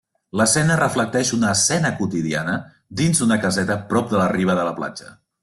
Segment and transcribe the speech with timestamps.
[0.39, 2.57] L'escena reflecteix una escena quotidiana
[3.03, 5.15] dins d'una caseta prop de la riba de la platja.